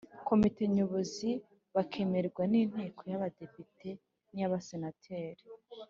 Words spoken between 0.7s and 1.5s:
Nyobozi